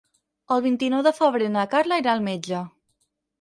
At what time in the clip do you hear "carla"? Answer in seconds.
1.75-2.01